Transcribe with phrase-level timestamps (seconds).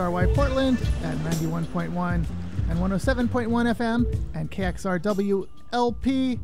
[0.00, 2.24] KXRY Portland at 91.1
[2.70, 6.40] and 107.1 FM, and KXRW LP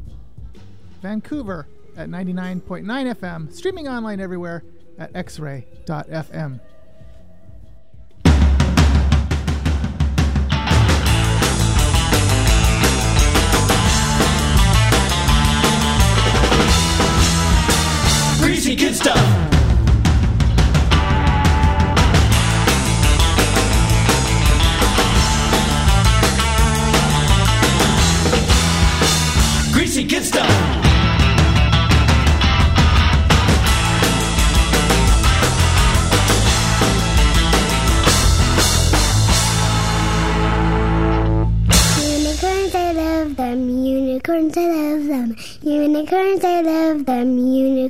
[1.00, 1.66] Vancouver
[1.96, 4.62] at 99.9 FM, streaming online everywhere
[4.98, 6.60] at xray.fm.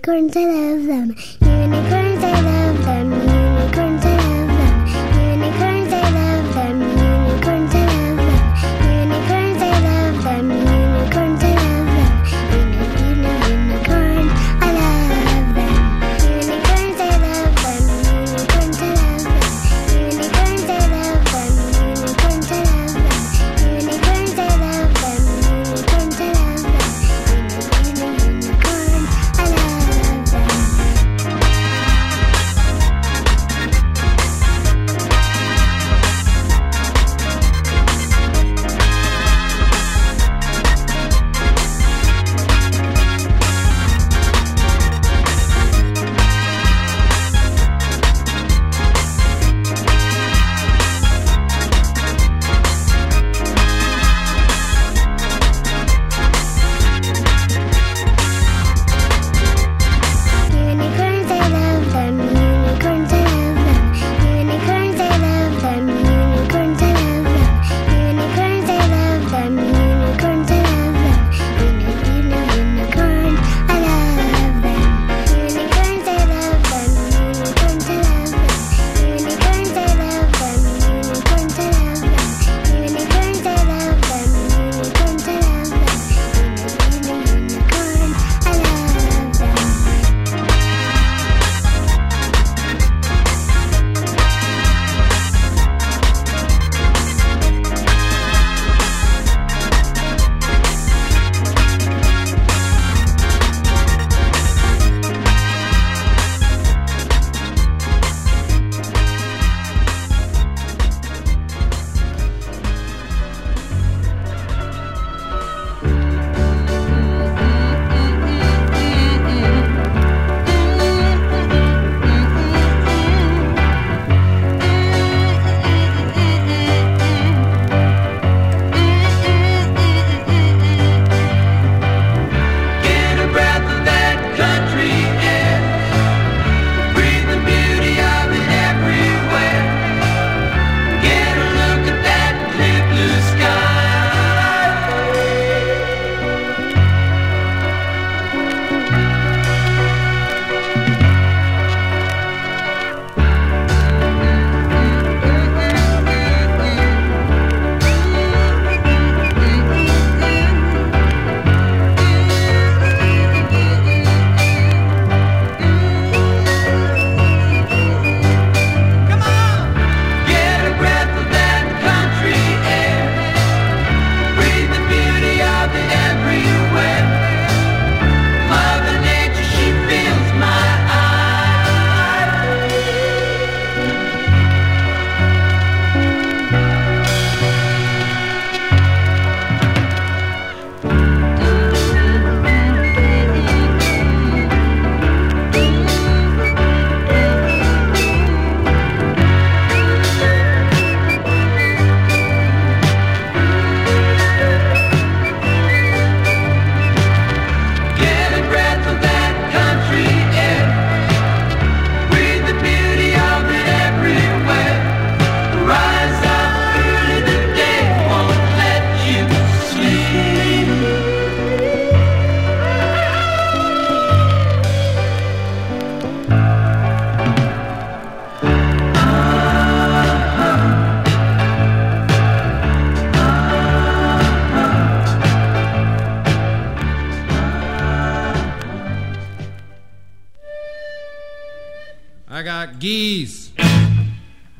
[0.06, 1.05] 个人在那里等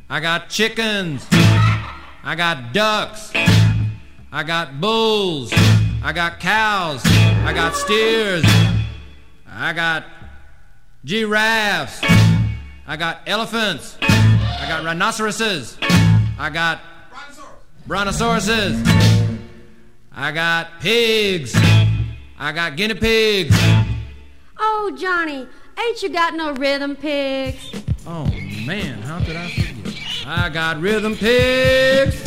[0.09, 1.27] I got chickens.
[1.33, 3.33] I got ducks.
[3.35, 5.53] I got bulls.
[6.03, 7.03] I got cows.
[7.05, 8.45] I got steers.
[9.49, 10.05] I got
[11.05, 12.01] giraffes.
[12.87, 13.99] I got elephants.
[14.01, 15.77] I got rhinoceroses.
[16.39, 16.81] I got
[17.89, 18.77] brontosauruses.
[20.13, 21.53] I got pigs.
[22.39, 23.57] I got guinea pigs.
[24.59, 25.49] Oh, Johnny,
[25.79, 27.73] ain't you got no rhythm pigs?
[28.07, 28.25] Oh
[28.65, 29.66] man, how could I?
[30.29, 32.21] I got rhythm pigs.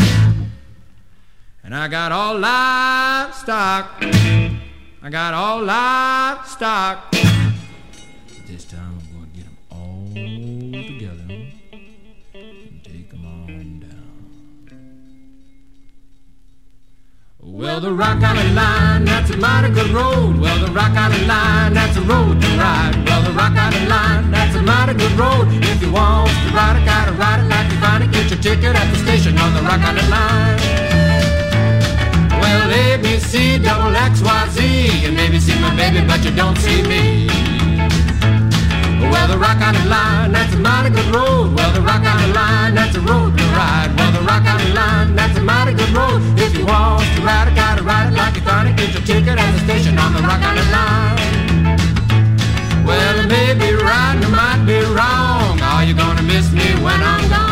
[1.65, 3.97] And I got all livestock.
[4.01, 7.11] I got all livestock.
[8.47, 8.88] This time
[17.59, 20.39] Well, the Rock Island Line, that's a mighty good road.
[20.39, 22.95] Well, the Rock Island Line, that's a road to ride.
[23.05, 25.49] Well, the Rock Island Line, that's a mighty good road.
[25.51, 28.11] If you want to ride it, gotta ride it like you find it.
[28.13, 30.57] Get your ticket at the station on the Rock Island Line.
[32.39, 35.03] Well, A, B, C, double X, Y, Z.
[35.03, 37.48] You maybe see my baby, but you don't see me.
[39.01, 41.55] Well, the Rock Island Line, that's a mighty good road.
[41.55, 43.93] Well, the Rock Island Line, that's a road to ride.
[43.97, 46.21] Well, the Rock Island Line, that's a mighty good road.
[46.37, 48.75] If you want to ride it, gotta ride it like you find it.
[48.75, 51.39] Get your ticket at the station on the Rock Island Line.
[52.85, 55.61] Well, it may be right and it might be wrong.
[55.61, 57.48] Are you gonna miss me when I'm gone?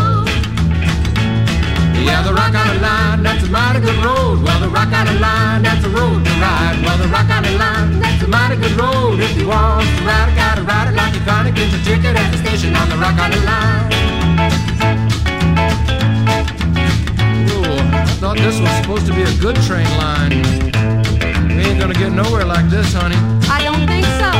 [2.06, 4.44] Yeah, the Rock Island Line, that's a mighty good road.
[4.44, 6.78] Well, the Rock Island Line, that's a road to ride.
[6.84, 9.20] Well, the Rock Island Line, that's a mighty good road.
[9.20, 11.56] If you want to ride it, gotta ride it like you find it.
[11.56, 13.88] Get your ticket at the station on the Rock Island Line.
[17.52, 20.32] Oh, I thought this was supposed to be a good train line.
[21.50, 23.18] We ain't gonna get nowhere like this, honey.
[23.50, 24.32] I don't think so.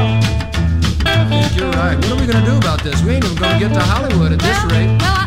[1.10, 1.96] I think you're right.
[1.98, 3.02] What are we gonna do about this?
[3.02, 4.94] We ain't even gonna get to Hollywood at this rate.
[5.02, 5.27] well,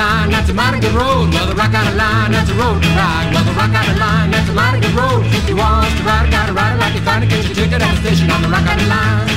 [0.00, 1.28] Line, that's a mighty good road.
[1.28, 3.36] The Rock Island Line, that's a road to ride.
[3.36, 5.20] Well, the Rock Island Line, that's a mighty good road.
[5.28, 7.28] If you want to ride it, gotta ride it like you find it.
[7.28, 9.28] Get your ticket at the station on the Rock Island Line.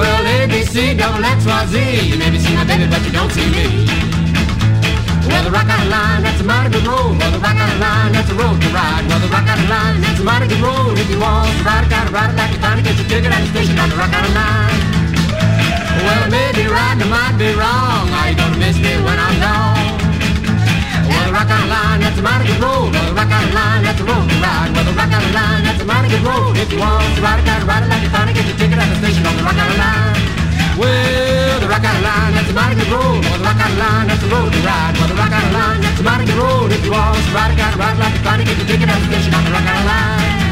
[0.00, 1.76] Well, A, B, C, double X, Y, Z.
[2.08, 3.84] You maybe see my baby, but you don't see me.
[5.28, 7.20] Well, the Rock Island Line, that's a mighty good road.
[7.20, 9.04] Well, the Rock Island Line, that's a road to ride.
[9.12, 10.96] Well, the Rock Island Line, that's a mighty good road.
[10.96, 12.88] If you want to ride it, gotta ride it like you find it.
[12.88, 14.87] Get your ticket at the station on the Rock Island Line.
[16.08, 18.08] Well, it may be right, it might be wrong.
[18.16, 19.76] Are you gonna miss me when I'm gone?
[21.04, 22.96] Well, Rock Island Line, that's a mighty good road.
[22.96, 24.72] Well, Rock Island Line, that's a road to ride.
[24.72, 26.56] Well, Rock Island Line, that's a mighty good road.
[26.56, 28.40] If you want to ride it, gotta ride it like you find it.
[28.40, 30.16] Get your ticket at the station on the Rock Island Line.
[30.80, 33.20] Well, the Rock Island Line, that's a mighty good road.
[33.28, 34.94] Well, the Rock Island Line, that's a road to ride.
[34.96, 36.72] Well, the Rock Island Line, that's a mighty good road.
[36.72, 38.48] If you want to ride it, gotta ride it like you find it.
[38.48, 40.47] Get your ticket at the station on the Rock Island Line.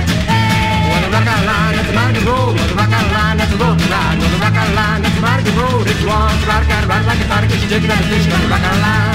[1.07, 2.59] The Rock Line, that's a mighty good road.
[2.59, 4.19] Well, the Rock Line, that's a road ride.
[4.19, 5.87] Well, the Rock Line, that's a mighty good road.
[5.87, 7.51] If you want to ride gotta ride it like you find it.
[7.55, 9.15] Get your ticket at the station on the Rock Line.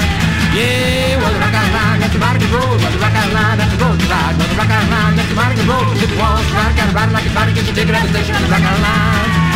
[0.56, 2.80] Yeah, well, the Rock Line, that's a mighty road.
[2.80, 4.34] Well, the Rock Line, that's a road ride.
[4.40, 5.92] Well, the Rock Line, that's a mighty road.
[6.00, 7.60] If you want to ride it, gotta ride it like you it.
[7.60, 9.52] Your ticket at the on the Rock Line.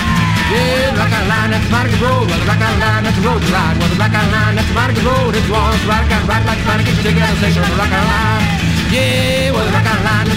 [0.52, 2.28] Yeah, Rock Island Line, that's a road.
[2.28, 3.76] Well, the Rock Island Line, that's a road to ride.
[3.80, 5.32] Well, the Rock Island Line, that's a good road.
[5.34, 6.86] If you want to ride gotta ride it like you find it.
[6.86, 8.44] At the station on the Rock Island Line.
[8.92, 10.35] Yeah, well, the Rock Island Line,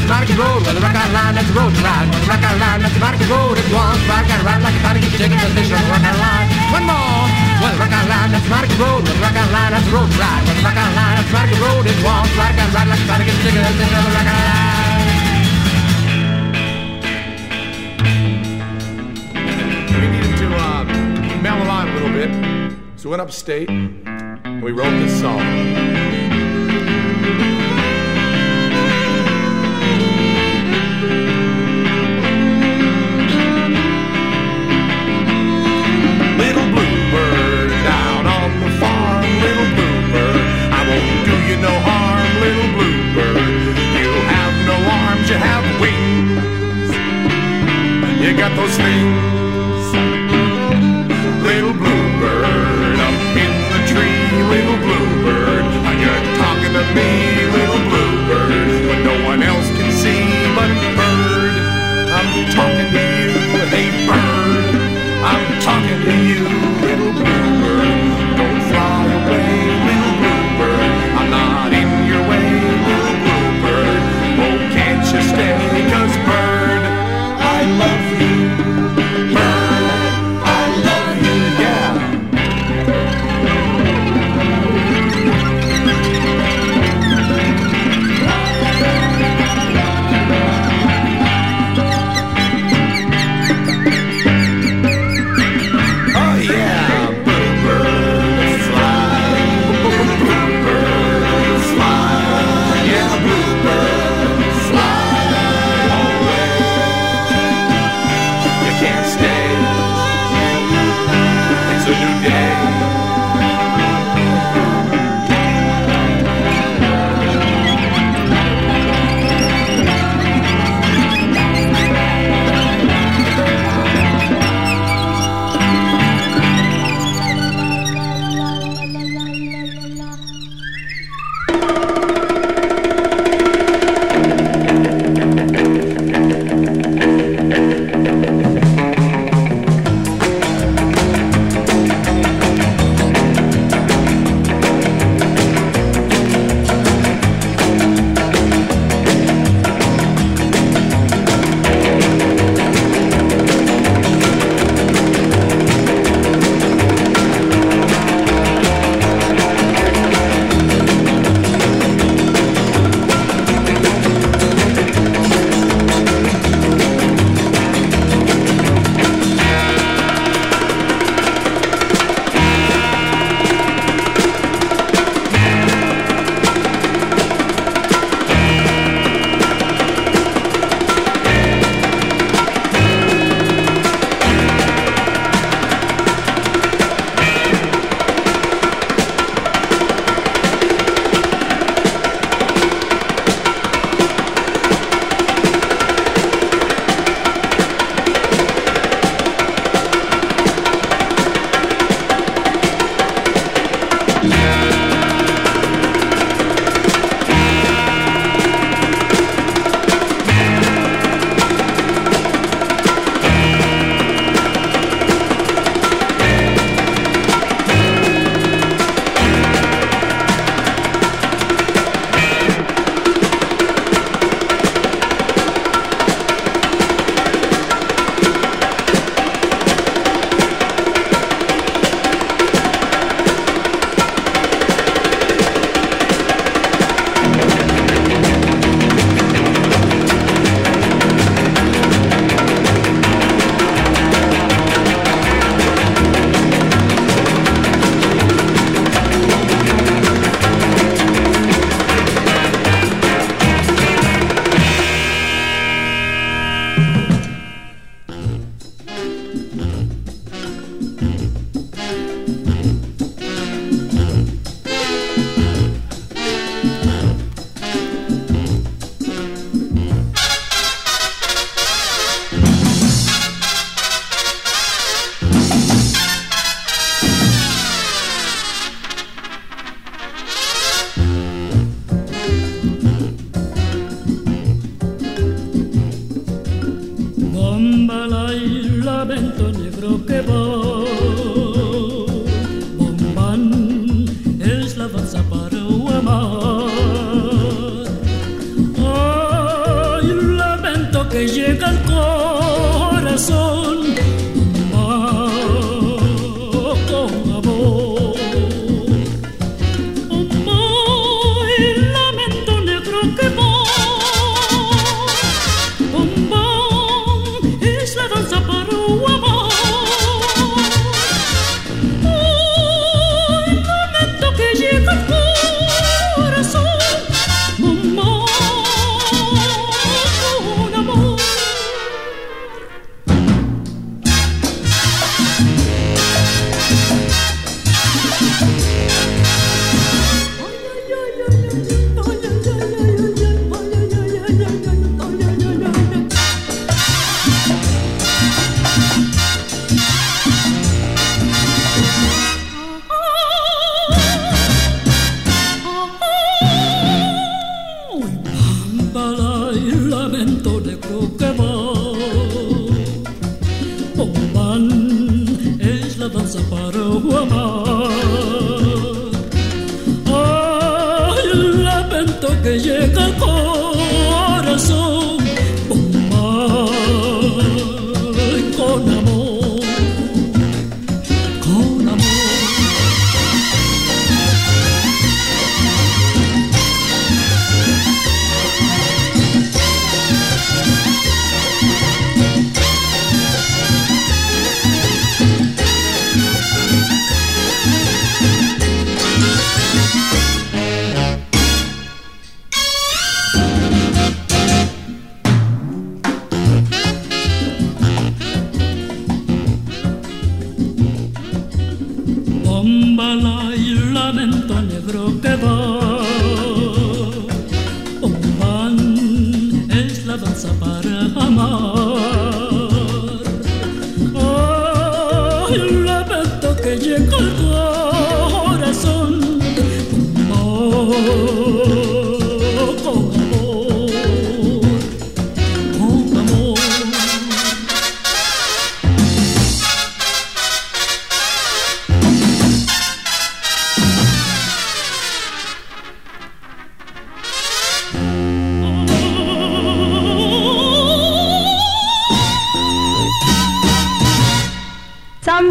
[1.49, 2.05] Line, road to ride.
[2.29, 2.81] Rock Line,
[3.15, 3.57] a good road.
[3.57, 6.21] If you want to ride it, gotta ride like your ticket at the Rock Island
[6.21, 6.47] Line.
[6.69, 7.25] One more.
[7.61, 9.01] Well, Rock Island Line, that's a good road.
[9.05, 10.45] The Rock Island Line, that's a road to ride.
[10.45, 11.85] Well, Rock Line, that's a mighty good road.
[11.89, 13.65] If you want to ride it, gotta ride like your the station
[14.13, 14.69] Rock Line.
[19.89, 20.85] We needed to uh,
[21.41, 22.29] mellow on a little bit.
[22.95, 25.41] So we went upstate and we wrote this song.
[48.39, 49.83] Got those things.
[51.43, 54.15] Little bluebird up in the tree,
[54.47, 55.65] little bluebird.
[55.83, 57.28] Are you talking to me,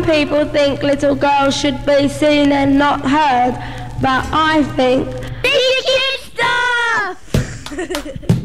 [0.09, 3.53] people think little girls should be seen and not heard,
[4.01, 5.07] but I think.
[5.43, 5.53] Big
[5.85, 6.21] kid
[7.77, 8.29] stuff!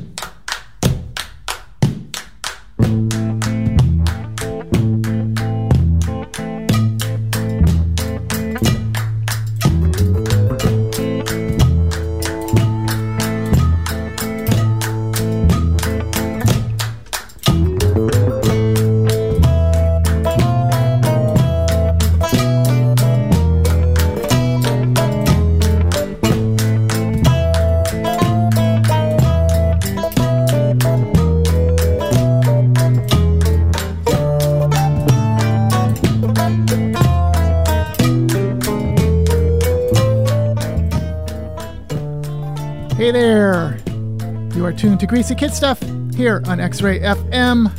[44.84, 45.82] tuned to Greasy Kid Stuff
[46.13, 47.69] here on X Ray FM,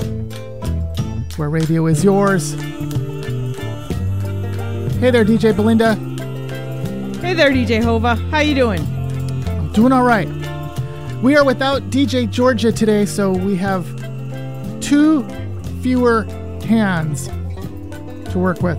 [1.37, 2.55] where radio is yours.
[4.95, 5.97] Hey there, DJ Belinda.
[7.21, 8.15] Hey there, DJ Hova.
[8.15, 8.81] How you doing?
[8.81, 10.27] I'm doing all right.
[11.23, 13.85] We are without DJ Georgia today, so we have
[14.81, 15.29] two
[15.83, 16.23] fewer
[16.65, 17.27] hands
[18.33, 18.79] to work with,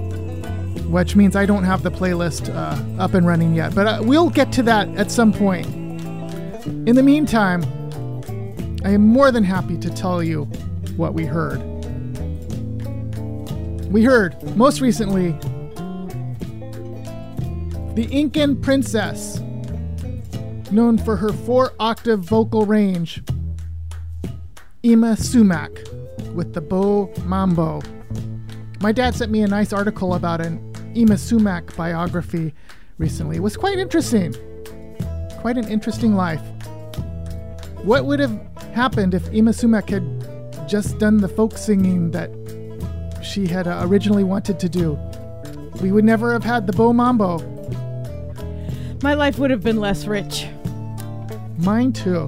[0.88, 3.76] which means I don't have the playlist uh, up and running yet.
[3.76, 5.68] But uh, we'll get to that at some point.
[6.88, 7.62] In the meantime,
[8.86, 10.43] I am more than happy to tell you
[10.95, 11.58] what we heard.
[13.91, 15.32] We heard, most recently,
[17.95, 19.39] the Incan princess,
[20.69, 23.24] known for her four octave vocal range,
[24.84, 25.71] Yma Sumac,
[26.36, 27.82] with the Bo Mambo.
[28.82, 30.60] My dad sent me a nice article about an
[30.93, 32.54] Yma Sumac biography
[33.00, 33.38] recently.
[33.38, 34.36] It was quite interesting.
[35.39, 36.41] Quite an interesting life.
[37.84, 40.04] What would have happened if Yma Sumac had
[40.68, 42.30] just done the folk singing that
[43.24, 45.00] she had uh, originally wanted to do?
[45.82, 47.40] We would never have had the Bo Mambo.
[49.02, 50.48] My life would have been less rich.
[51.58, 52.28] Mine too.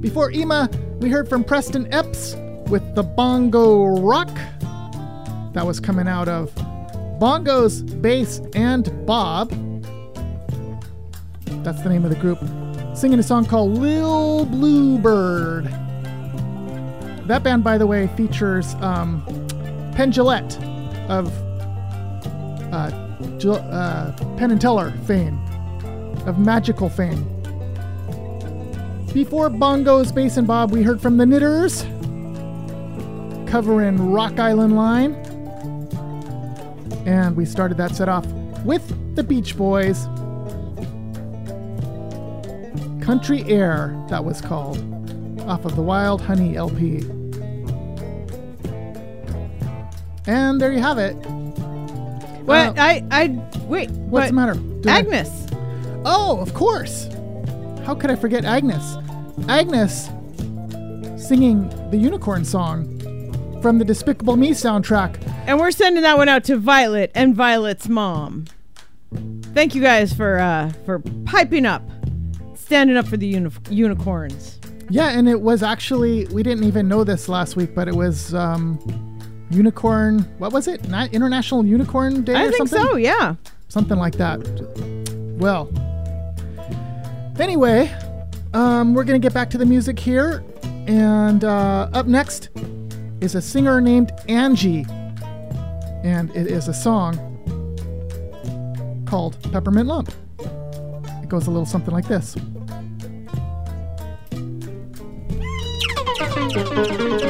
[0.00, 2.34] Before Yma, we heard from Preston Epps
[2.68, 4.34] with the Bongo Rock.
[5.52, 6.52] That was coming out of
[7.20, 9.50] Bongos, Bass, and Bob.
[11.64, 12.38] That's the name of the group.
[13.00, 15.64] Singing a song called Lil Bluebird.
[17.26, 19.24] That band, by the way, features um,
[19.96, 20.62] Penn Jillette
[21.08, 21.28] of
[22.70, 22.90] uh,
[23.38, 25.38] Jill- uh, Penn and Teller fame,
[26.26, 27.24] of magical fame.
[29.14, 31.84] Before Bongos, Bass, and Bob, we heard from the Knitters,
[33.50, 35.14] covering Rock Island Line.
[37.06, 38.26] And we started that set off
[38.66, 40.06] with the Beach Boys.
[43.10, 44.78] Country Air, that was called,
[45.48, 46.98] off of the Wild Honey LP.
[50.28, 51.14] And there you have it.
[52.44, 52.68] What?
[52.68, 53.26] Uh, I I
[53.62, 53.90] wait.
[53.90, 54.54] What's the matter?
[54.86, 55.48] I- Agnes.
[56.04, 57.08] Oh, of course.
[57.84, 58.96] How could I forget Agnes?
[59.48, 60.08] Agnes
[61.16, 62.96] singing the unicorn song
[63.60, 65.20] from the Despicable Me soundtrack.
[65.48, 68.44] And we're sending that one out to Violet and Violet's mom.
[69.52, 71.82] Thank you guys for uh, for piping up,
[72.70, 74.60] standing up for the uni- unicorns.
[74.90, 78.32] Yeah, and it was actually we didn't even know this last week, but it was
[78.32, 78.78] um,
[79.50, 80.20] unicorn.
[80.38, 80.88] What was it?
[80.88, 82.86] Not International Unicorn Day I or think something?
[82.92, 82.94] so.
[82.96, 83.34] Yeah.
[83.66, 84.38] something like that.
[85.36, 85.68] Well,
[87.40, 87.92] anyway,
[88.54, 90.44] um, we're gonna get back to the music here,
[90.86, 92.50] and uh, up next
[93.20, 94.86] is a singer named Angie,
[96.04, 97.16] and it is a song
[99.06, 100.12] called Peppermint Lump.
[100.38, 102.36] It goes a little something like this.
[106.52, 107.29] thank you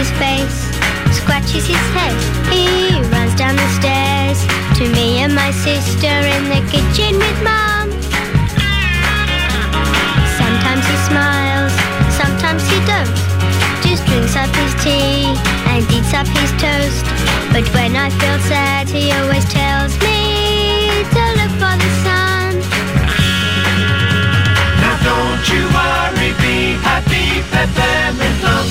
[0.00, 0.60] his face,
[1.12, 2.16] scratches his head.
[2.48, 4.40] He runs down the stairs
[4.78, 7.92] to me and my sister in the kitchen with mom.
[10.40, 11.72] Sometimes he smiles,
[12.16, 13.12] sometimes he don't.
[13.84, 15.36] Just drinks up his tea
[15.68, 17.04] and eats up his toast.
[17.52, 22.50] But when I feel sad, he always tells me to look for the sun.
[24.80, 26.56] Now don't you worry, be
[26.88, 28.70] happy, peppermint lump.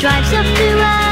[0.00, 1.09] drives off to work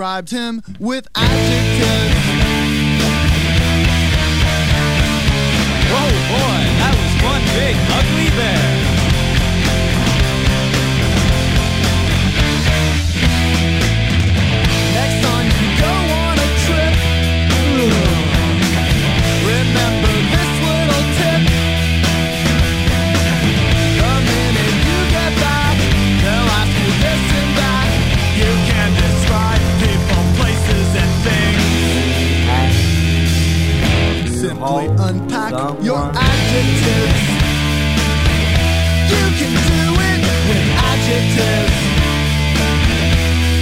[0.00, 2.14] described him with adjectives.
[5.92, 7.76] Oh boy, that was one big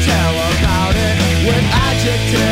[0.07, 1.17] Tell about it
[1.47, 2.48] with adjectives.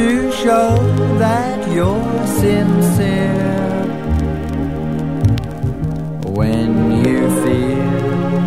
[0.00, 0.74] to show
[1.18, 3.60] that you're sincere
[6.38, 6.70] when
[7.04, 8.40] you feel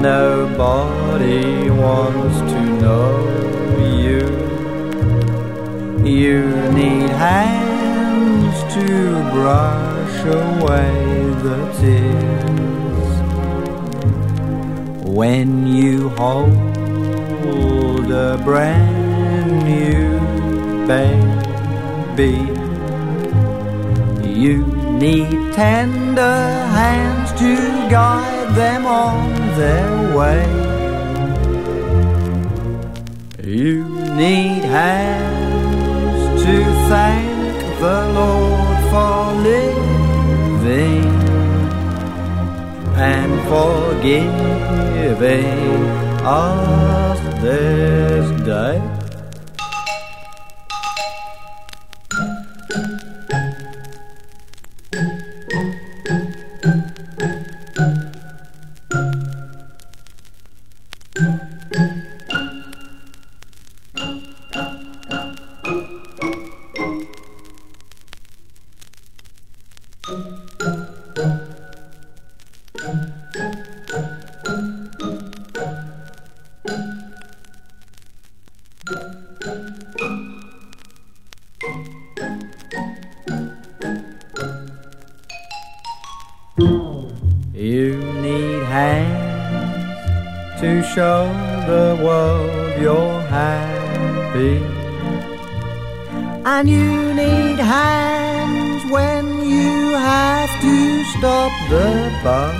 [0.00, 3.10] nobody wants to know
[4.04, 4.22] you.
[6.20, 6.42] You
[6.78, 8.86] need hands to
[9.34, 10.94] brush away
[11.46, 13.08] the tears
[15.18, 16.52] when you hold
[18.12, 20.17] a brand new
[20.88, 22.34] baby.
[24.24, 24.64] You
[25.04, 26.38] need tender
[26.80, 27.52] hands to
[27.90, 29.18] guide them on
[29.60, 30.44] their way.
[33.44, 33.84] You
[34.16, 36.56] need hands to
[36.88, 39.18] thank the Lord for
[39.50, 41.08] living
[42.96, 44.32] and forgiving
[46.24, 48.87] us this day.
[101.18, 101.86] stop the
[102.22, 102.56] bus.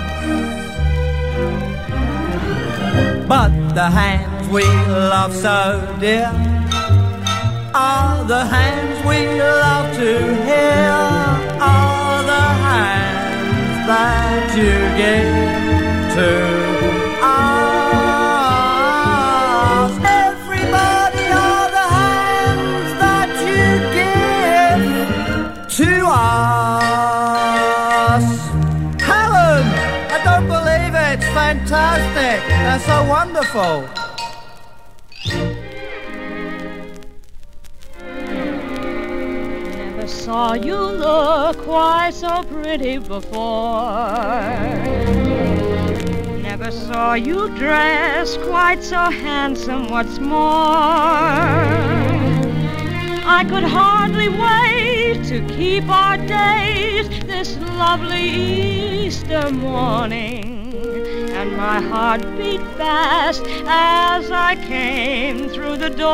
[3.27, 4.65] But the hands we
[5.13, 5.59] love so
[5.99, 6.31] dear
[7.73, 10.11] are the hands we love to
[10.49, 10.89] hear,
[11.61, 15.29] are the hands that you give
[16.15, 16.78] to
[31.69, 32.47] fantastic.
[32.49, 33.87] That's so wonderful.
[39.77, 44.15] Never saw you look quite so pretty before.
[46.41, 50.39] Never saw you dress quite so handsome, what's more.
[53.31, 58.27] I could hardly wait to keep our date this lovely
[59.05, 60.38] Easter morning.
[61.39, 66.09] And my heart beat fast as I came through the door.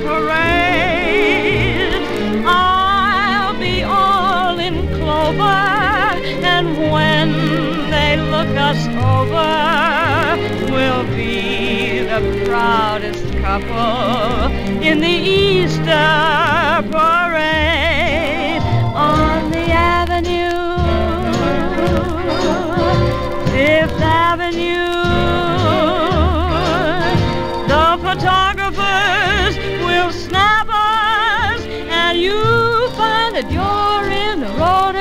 [0.06, 1.96] parade.
[2.46, 2.79] All
[5.30, 7.32] in clover, and when
[7.90, 14.52] they look us over, we'll be the proudest couple
[14.82, 15.84] in the Easter
[16.92, 17.89] parade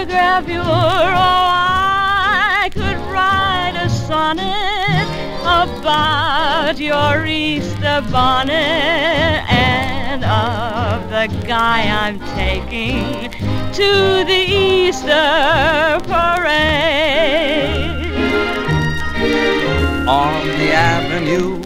[0.09, 0.61] the.
[0.61, 1.48] Oh,
[2.64, 5.09] I could write a sonnet
[5.42, 13.30] about your Easter bonnet and of the guy I'm taking
[13.72, 17.48] to the Easter parade.
[20.09, 21.61] on the avenue,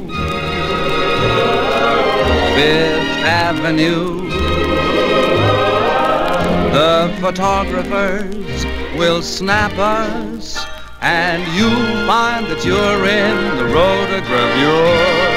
[2.57, 4.22] Fifth Avenue.
[6.73, 8.65] The photographers
[8.97, 10.65] will snap us,
[11.03, 15.32] and you'll find that you're in the road of rotogravure.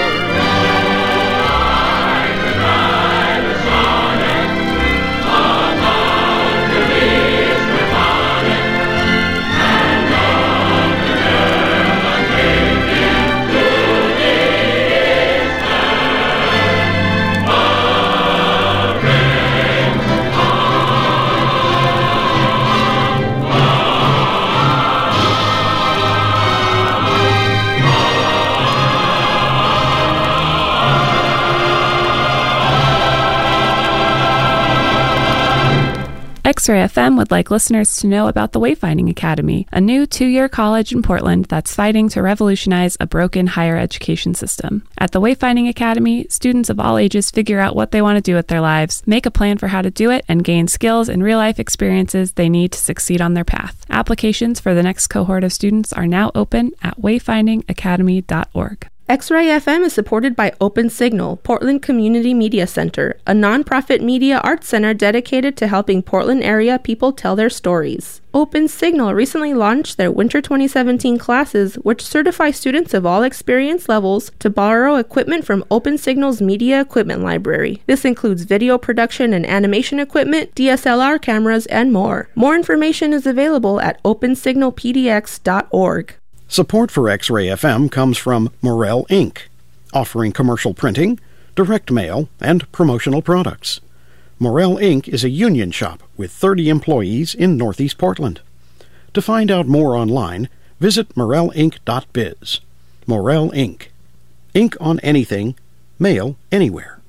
[36.46, 40.28] X Ray FM would like listeners to know about the Wayfinding Academy, a new two
[40.28, 44.88] year college in Portland that's fighting to revolutionize a broken higher education system.
[45.00, 48.36] At the Wayfinding Academy, students of all ages figure out what they want to do
[48.36, 51.24] with their lives, make a plan for how to do it, and gain skills and
[51.24, 53.84] real life experiences they need to succeed on their path.
[53.90, 58.88] Applications for the next cohort of students are now open at wayfindingacademy.org.
[59.08, 64.68] X-Ray FM is supported by Open Signal, Portland Community Media Center, a nonprofit media arts
[64.68, 68.22] center dedicated to helping Portland area people tell their stories.
[68.34, 74.32] Open Signal recently launched their Winter 2017 classes, which certify students of all experience levels
[74.40, 77.84] to borrow equipment from Open Signal's Media Equipment Library.
[77.86, 82.28] This includes video production and animation equipment, DSLR cameras, and more.
[82.34, 86.16] More information is available at opensignalpdx.org.
[86.48, 89.40] Support for X Ray FM comes from Morel Inc.,
[89.94, 91.20] offering commercial printing,
[91.56, 93.82] direct mail, and promotional products.
[94.38, 95.08] Morel Inc.
[95.08, 98.42] is a union shop with 30 employees in Northeast Portland.
[99.14, 100.48] To find out more online,
[100.80, 102.60] visit morelinc.biz.
[103.08, 103.88] Morel Inc.
[104.54, 105.56] Ink on anything,
[105.98, 107.02] mail anywhere.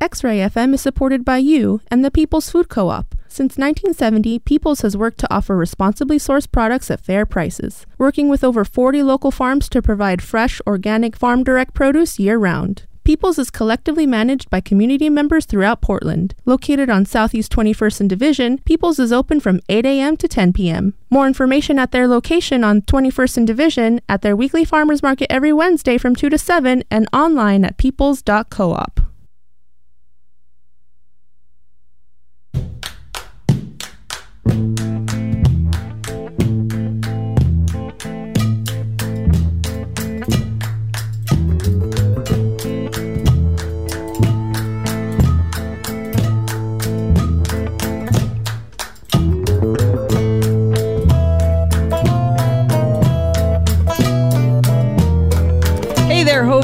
[0.00, 3.16] X Ray FM is supported by you and the People's Food Co op.
[3.28, 8.42] Since 1970, People's has worked to offer responsibly sourced products at fair prices, working with
[8.42, 12.86] over 40 local farms to provide fresh, organic, farm direct produce year round.
[13.04, 16.34] People's is collectively managed by community members throughout Portland.
[16.44, 20.16] Located on Southeast 21st and Division, People's is open from 8 a.m.
[20.18, 20.92] to 10 p.m.
[21.08, 25.54] More information at their location on 21st and Division, at their weekly farmers market every
[25.54, 28.97] Wednesday from 2 to 7, and online at peoples.coop.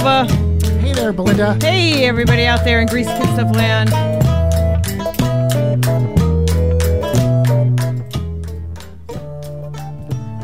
[0.04, 1.54] there, Belinda?
[1.62, 3.90] Hey, everybody out there in Grease Kid Stuff Land.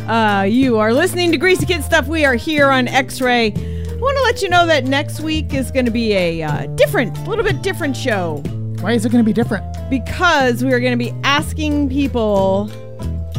[0.09, 2.09] Uh, you are listening to Greasy Kid Stuff.
[2.09, 3.49] We are here on X Ray.
[3.49, 6.67] I want to let you know that next week is going to be a uh,
[6.77, 8.43] different, a little bit different show.
[8.81, 9.65] Why is it going to be different?
[9.91, 12.71] Because we are going to be asking people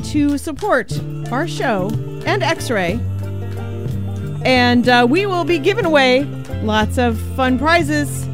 [0.06, 0.92] to support
[1.32, 1.90] our show
[2.28, 3.00] and X Ray.
[4.44, 6.24] And uh, we will be giving away
[6.64, 8.26] lots of fun prizes.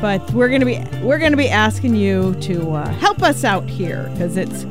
[0.00, 4.10] But we're gonna be we're gonna be asking you to uh, help us out here
[4.12, 4.64] because it's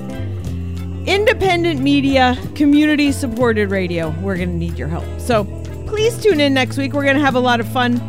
[1.05, 4.09] independent media, community supported radio.
[4.21, 5.05] We're to need your help.
[5.19, 5.43] So
[5.87, 6.93] please tune in next week.
[6.93, 7.99] We're to have a lot of fun.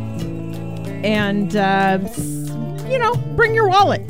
[1.03, 1.99] And, uh,
[2.89, 4.01] you know, bring your wallet.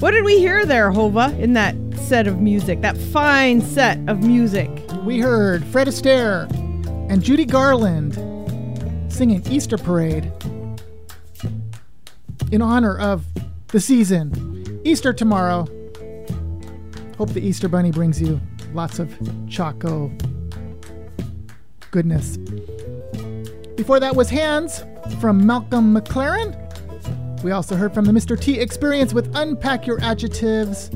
[0.00, 4.22] What did we hear there, Hova, in that set of music, that fine set of
[4.22, 4.68] music?
[5.06, 6.50] We heard Fred Astaire
[7.08, 8.14] and Judy Garland
[9.08, 10.32] singing Easter Parade
[12.50, 13.24] in honor of
[13.68, 14.80] the season.
[14.82, 15.60] Easter tomorrow.
[17.18, 18.40] Hope the Easter Bunny brings you
[18.74, 19.16] lots of
[19.48, 20.10] choco
[21.92, 22.36] goodness.
[23.76, 24.84] Before that was Hands
[25.20, 26.52] from Malcolm McLaren.
[27.44, 28.36] We also heard from the Mr.
[28.36, 30.90] T Experience with Unpack Your Adjectives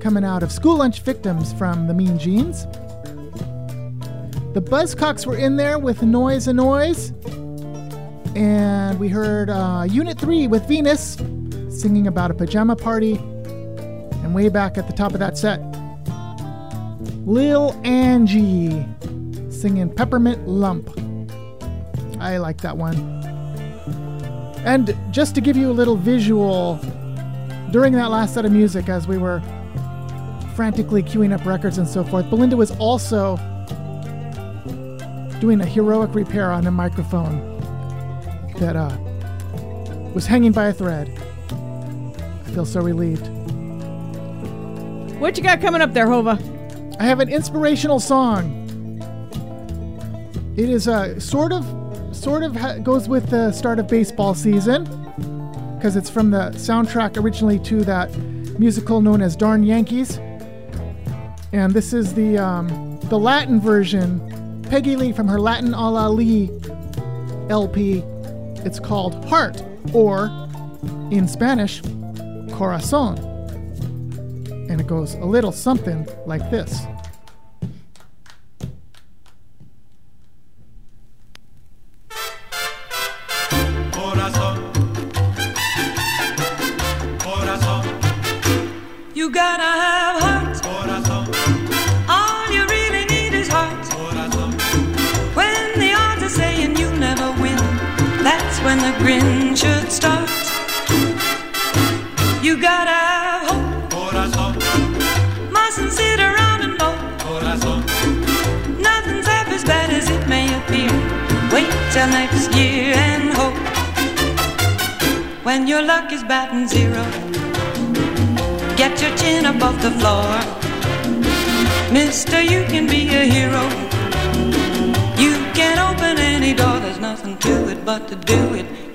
[0.00, 2.66] coming out of School Lunch Victims from the Mean Jeans.
[4.54, 7.12] The Buzzcocks were in there with Noise Annoys.
[8.36, 11.16] And we heard uh, Unit 3 with Venus
[11.68, 13.16] singing about a pajama party.
[13.16, 15.58] And way back at the top of that set,
[17.26, 18.86] Lil Angie
[19.50, 20.88] singing Peppermint Lump.
[22.20, 22.94] I like that one.
[24.64, 26.76] And just to give you a little visual,
[27.72, 29.42] during that last set of music, as we were
[30.54, 33.36] frantically queuing up records and so forth, Belinda was also
[35.40, 37.38] doing a heroic repair on a microphone
[38.58, 38.96] that uh,
[40.14, 41.10] was hanging by a thread.
[41.50, 43.26] I feel so relieved.
[45.20, 46.38] What you got coming up there, Hova?
[47.00, 48.60] I have an inspirational song.
[50.56, 51.64] It is uh, sort of,
[52.14, 54.84] sort of ha- goes with the start of baseball season
[55.76, 58.16] because it's from the soundtrack originally to that
[58.58, 60.18] musical known as Darn Yankees.
[61.52, 64.20] And this is the um, the Latin version.
[64.74, 66.50] Peggy Lee from her Latin a la Lee
[67.48, 68.02] LP.
[68.66, 69.62] It's called Heart,
[69.92, 70.26] or
[71.12, 71.80] in Spanish,
[72.50, 73.16] Corazon.
[74.68, 76.80] And it goes a little something like this.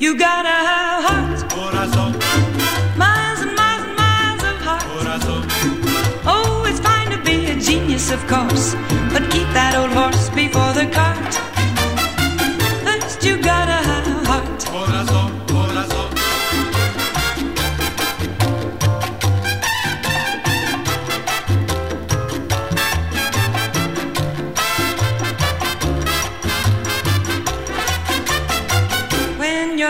[0.09, 0.58] You gotta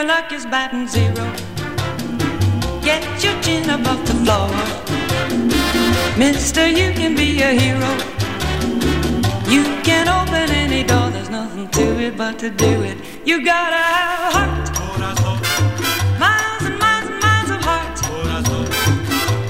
[0.09, 1.25] luck is batting zero,
[2.81, 4.49] get your chin above the floor.
[6.17, 7.91] Mister, you can be a hero.
[9.53, 12.97] You can open any door, there's nothing to it but to do it.
[13.23, 14.65] You gotta have heart.
[16.23, 17.97] Miles and miles and miles of heart.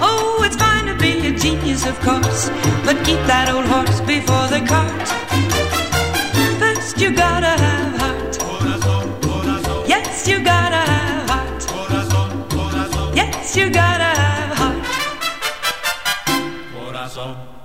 [0.09, 2.49] Oh, it's fine to be a genius, of course,
[2.85, 5.07] but keep that old horse before the cart.
[6.61, 7.88] First, you gotta have
[10.29, 11.65] you gotta have heart.
[13.15, 14.85] Yes, you gotta have heart.
[16.71, 17.58] Corazón.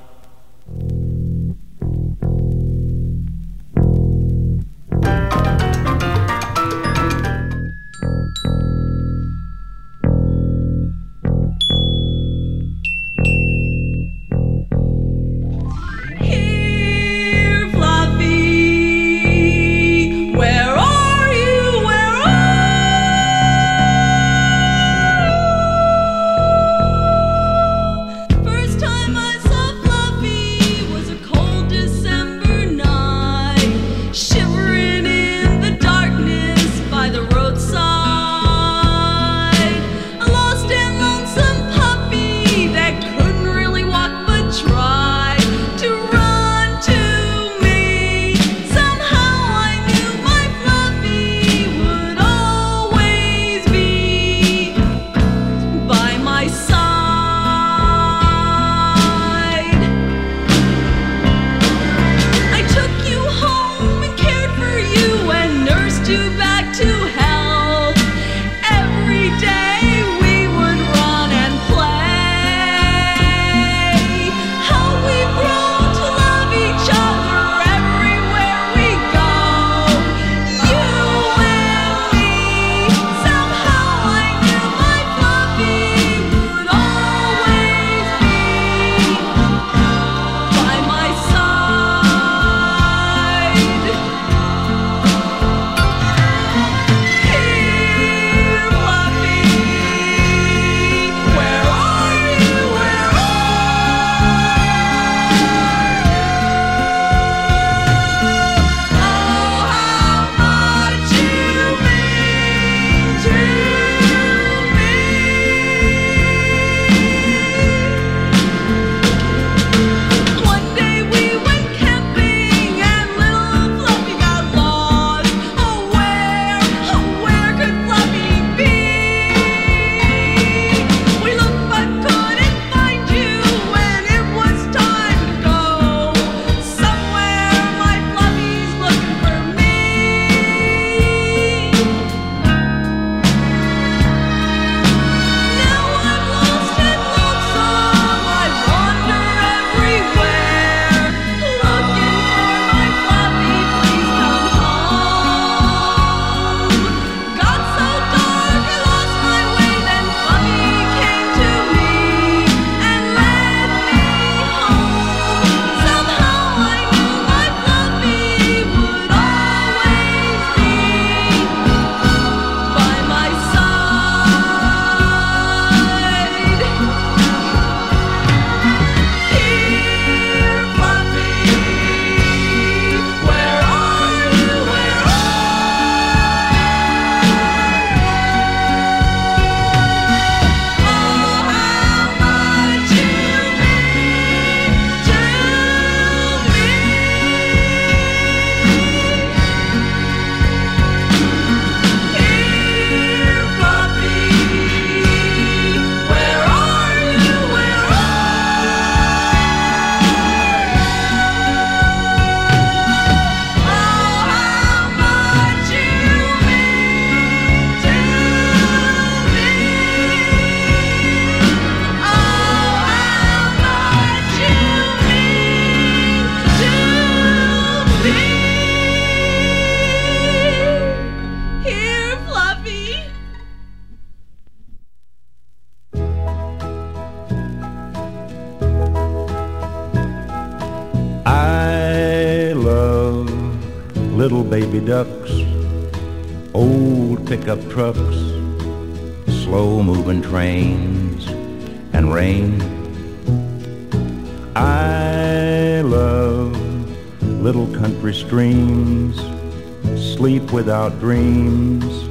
[260.65, 262.09] Without dreams,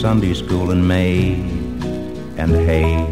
[0.00, 1.34] Sunday school in May,
[2.36, 3.11] and hay.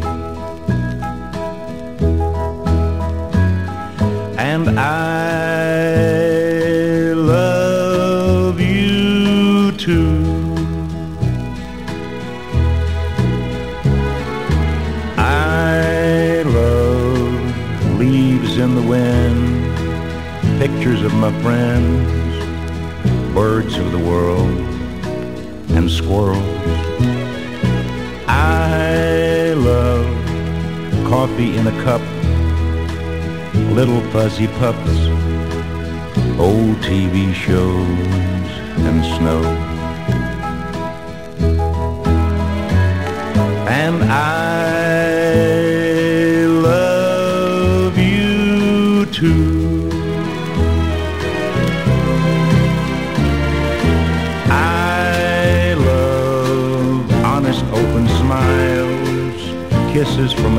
[26.31, 26.45] Squirrels.
[28.27, 30.07] I love
[31.07, 32.01] coffee in a cup,
[33.73, 34.99] little fuzzy pups,
[36.39, 38.49] old TV shows,
[38.87, 39.43] and snow.
[43.67, 44.80] And I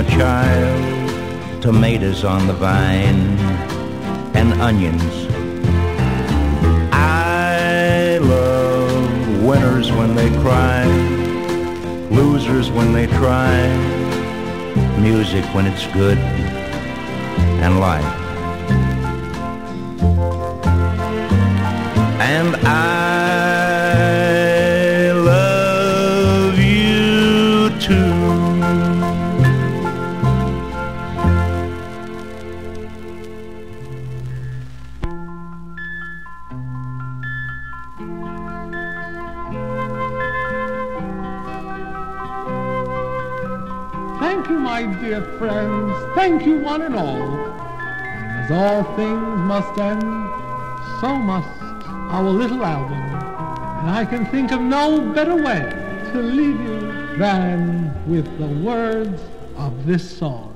[0.03, 3.39] a child, tomatoes on the vine,
[4.35, 5.15] and onions.
[6.93, 10.87] I love winners when they cry,
[12.11, 13.55] losers when they try,
[14.99, 16.19] music when it's good,
[17.65, 18.15] and life.
[22.21, 23.12] And I
[46.45, 47.23] You, one and all.
[47.23, 50.03] And as all things must end,
[51.01, 51.63] so must
[52.13, 52.99] our little album.
[52.99, 55.61] And I can think of no better way
[56.13, 59.23] to leave you than with the words
[59.57, 60.52] of this song.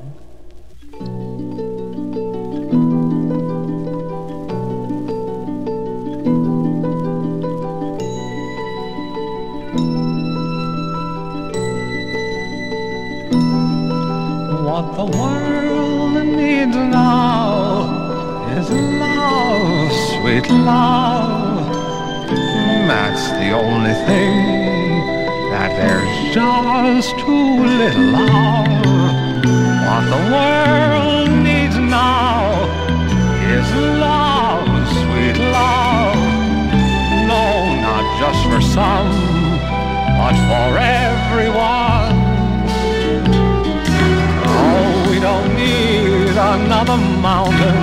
[23.57, 25.00] Only thing
[25.50, 28.68] that there's just too little of.
[29.86, 32.68] What the world needs now
[33.54, 33.66] is
[34.04, 34.68] love,
[35.00, 36.20] sweet love.
[37.32, 37.44] No,
[37.86, 39.11] not just for some,
[40.20, 42.16] but for everyone.
[44.52, 46.98] Oh, we don't need another
[47.28, 47.78] mountain.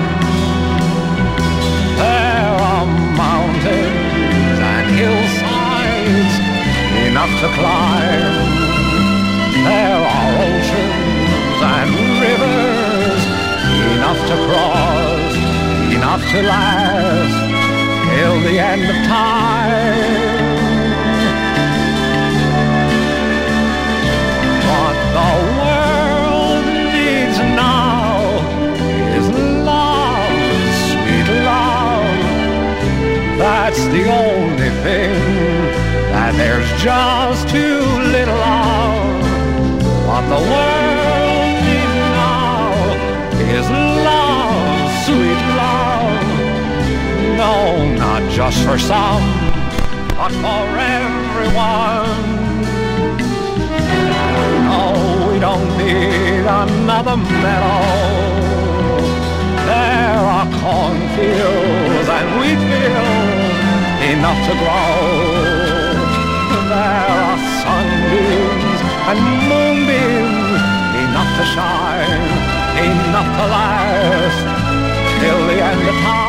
[1.98, 3.93] There are mountains
[7.14, 8.34] enough to climb.
[9.68, 11.90] There are oceans and
[12.24, 13.22] rivers
[13.94, 15.34] enough to cross,
[15.94, 17.36] enough to last
[18.10, 20.24] till the end of time.
[24.70, 26.64] What the world
[26.98, 28.10] needs now
[29.18, 29.26] is
[29.70, 30.40] love,
[30.90, 32.22] sweet love.
[33.38, 35.13] That's the only thing
[36.24, 37.84] that there's just too
[38.16, 38.96] little of.
[40.08, 42.72] What the world needs now
[43.52, 43.66] is
[44.08, 46.24] love, sweet love.
[47.36, 47.54] No,
[48.04, 49.24] not just for some,
[50.16, 50.64] but for
[50.96, 52.16] everyone.
[54.64, 57.84] No, we don't need another meadow.
[59.68, 63.44] There are cornfields and wheat fields
[64.08, 65.83] enough to grow.
[66.66, 70.60] There are sunbeams and moonbeams
[71.04, 72.26] enough to shine,
[72.88, 74.40] enough to last
[75.20, 76.23] till the end of time.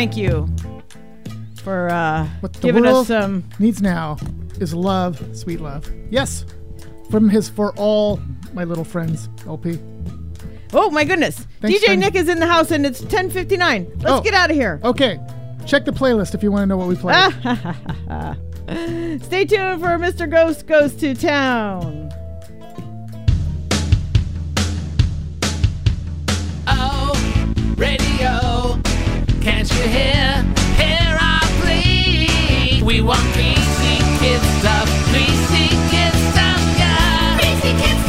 [0.00, 0.48] Thank you
[1.62, 3.44] for uh, What the giving world us some.
[3.58, 4.16] needs now
[4.58, 5.90] is love, sweet love.
[6.08, 6.46] Yes,
[7.10, 8.18] from his for all
[8.54, 9.78] my little friends, LP.
[10.72, 11.46] Oh my goodness!
[11.60, 12.00] Thanks, DJ Tiny.
[12.00, 13.90] Nick is in the house and it's 10:59.
[14.02, 14.20] Let's Oh.
[14.22, 14.80] get out of here.
[14.84, 15.20] Okay,
[15.66, 17.16] check the playlist if you want to know what we played.
[17.16, 18.36] Ah.
[19.22, 20.30] Stay tuned for Mr.
[20.30, 22.08] Ghost Goes to Town.
[26.68, 27.12] Oh,
[27.76, 28.80] radio,
[29.40, 30.44] can't you hear?
[30.76, 32.82] Hear I plead.
[32.82, 37.38] We want greasy kids stuff, greasy kids stuff, yeah.
[37.40, 37.99] Greasy kids.